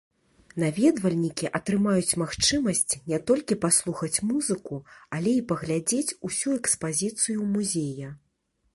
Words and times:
Наведвальнікі 0.61 1.45
атрымаюць 1.59 2.17
магчымасць 2.21 2.91
не 3.13 3.19
толькі 3.31 3.59
паслухаць 3.67 4.23
музыку, 4.33 4.81
але 5.19 5.31
і 5.41 5.47
паглядзець 5.55 6.15
усю 6.31 6.59
экспазіцыю 6.59 7.51
музея. 7.57 8.09